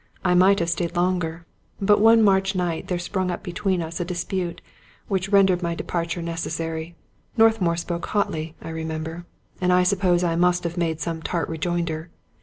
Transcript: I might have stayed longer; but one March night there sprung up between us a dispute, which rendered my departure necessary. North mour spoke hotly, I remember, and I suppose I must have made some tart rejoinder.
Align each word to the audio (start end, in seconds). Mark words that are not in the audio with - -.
I 0.25 0.33
might 0.33 0.57
have 0.57 0.69
stayed 0.71 0.95
longer; 0.95 1.45
but 1.79 2.01
one 2.01 2.23
March 2.23 2.55
night 2.55 2.87
there 2.87 2.97
sprung 2.97 3.29
up 3.29 3.43
between 3.43 3.83
us 3.83 3.99
a 3.99 4.03
dispute, 4.03 4.59
which 5.07 5.29
rendered 5.29 5.61
my 5.61 5.75
departure 5.75 6.23
necessary. 6.23 6.95
North 7.37 7.61
mour 7.61 7.75
spoke 7.77 8.07
hotly, 8.07 8.55
I 8.63 8.69
remember, 8.69 9.27
and 9.61 9.71
I 9.71 9.83
suppose 9.83 10.23
I 10.23 10.35
must 10.35 10.63
have 10.63 10.75
made 10.75 11.01
some 11.01 11.21
tart 11.21 11.47
rejoinder. 11.49 12.09